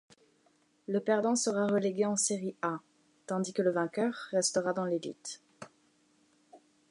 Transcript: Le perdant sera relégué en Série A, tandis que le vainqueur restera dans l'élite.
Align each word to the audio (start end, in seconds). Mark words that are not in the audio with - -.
Le 0.87 0.99
perdant 0.99 1.35
sera 1.35 1.67
relégué 1.67 2.05
en 2.05 2.15
Série 2.15 2.55
A, 2.63 2.79
tandis 3.27 3.53
que 3.53 3.61
le 3.61 3.69
vainqueur 3.69 4.15
restera 4.31 4.73
dans 4.73 4.85
l'élite. 4.85 5.43